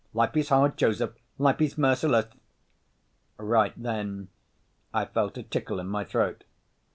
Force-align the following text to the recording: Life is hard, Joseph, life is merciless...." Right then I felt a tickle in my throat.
Life 0.15 0.35
is 0.35 0.49
hard, 0.49 0.77
Joseph, 0.77 1.13
life 1.37 1.61
is 1.61 1.77
merciless...." 1.77 2.25
Right 3.37 3.73
then 3.77 4.29
I 4.91 5.05
felt 5.05 5.37
a 5.37 5.43
tickle 5.43 5.79
in 5.79 5.85
my 5.89 6.05
throat. 6.05 6.43